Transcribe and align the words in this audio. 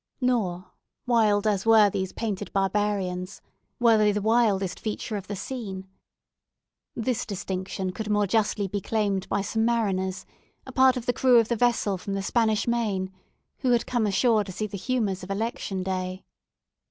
Nor, 0.19 0.71
wild 1.05 1.45
as 1.45 1.63
were 1.63 1.91
these 1.91 2.11
painted 2.11 2.51
barbarians, 2.53 3.39
were 3.79 3.99
they 3.99 4.11
the 4.11 4.19
wildest 4.19 4.79
feature 4.79 5.15
of 5.15 5.27
the 5.27 5.35
scene. 5.35 5.87
This 6.95 7.23
distinction 7.23 7.91
could 7.91 8.09
more 8.09 8.25
justly 8.25 8.67
be 8.67 8.81
claimed 8.81 9.29
by 9.29 9.41
some 9.41 9.63
mariners—a 9.63 10.71
part 10.71 10.97
of 10.97 11.05
the 11.05 11.13
crew 11.13 11.37
of 11.37 11.49
the 11.49 11.55
vessel 11.55 11.99
from 11.99 12.15
the 12.15 12.23
Spanish 12.23 12.67
Main—who 12.67 13.69
had 13.69 13.85
come 13.85 14.07
ashore 14.07 14.43
to 14.43 14.51
see 14.51 14.65
the 14.65 14.75
humours 14.75 15.21
of 15.21 15.29
Election 15.29 15.83
Day. 15.83 16.25